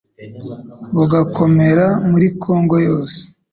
bugakomera 0.95 1.85
muri 2.11 2.27
Congo 2.43 2.75
yose 2.87 3.19